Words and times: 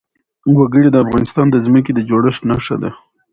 وګړي 0.57 0.89
د 0.91 0.97
افغانستان 1.05 1.45
د 1.51 1.55
ځمکې 1.65 1.91
د 1.93 1.99
جوړښت 2.09 2.41
نښه 2.49 2.75
ده. 2.81 2.91